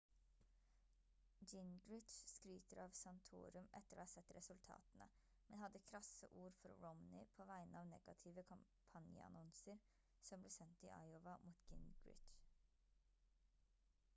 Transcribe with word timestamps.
gingrich 1.49 2.13
skryter 2.29 2.79
av 2.83 2.95
santorum 2.99 3.67
etter 3.79 3.99
å 4.01 4.03
ha 4.05 4.11
sett 4.13 4.31
resultatene 4.37 5.07
men 5.51 5.61
hadde 5.65 5.81
krasse 5.91 6.29
ord 6.45 6.57
for 6.61 6.81
romney 6.85 7.29
på 7.37 7.47
vegne 7.51 7.83
av 7.83 7.91
negative 7.93 8.45
kampanjeannonser 8.53 9.85
som 10.31 10.47
ble 10.47 10.55
sendt 10.57 10.89
i 10.89 10.93
iowa 10.97 11.37
mot 11.45 11.65
gingrich 11.75 12.27